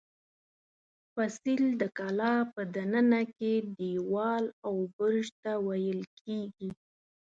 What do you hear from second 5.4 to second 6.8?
ته ویل کېږي.